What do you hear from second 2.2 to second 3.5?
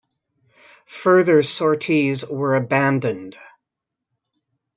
were abandoned.